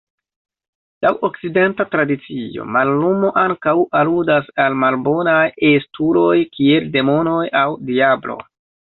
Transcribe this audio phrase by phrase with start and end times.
[1.05, 8.39] Laŭ Okcidenta tradicio, mallumo ankaŭ aludas al malbonaj estuloj, kiel demonoj aŭ Diablo.